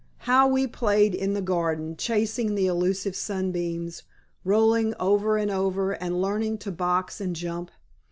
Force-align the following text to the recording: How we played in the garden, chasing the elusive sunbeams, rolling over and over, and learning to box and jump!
How 0.25 0.47
we 0.47 0.65
played 0.65 1.13
in 1.13 1.35
the 1.35 1.43
garden, 1.43 1.95
chasing 1.95 2.55
the 2.55 2.65
elusive 2.65 3.15
sunbeams, 3.15 4.01
rolling 4.43 4.95
over 4.99 5.37
and 5.37 5.51
over, 5.51 5.91
and 5.91 6.19
learning 6.19 6.57
to 6.65 6.71
box 6.71 7.21
and 7.21 7.35
jump! 7.35 7.69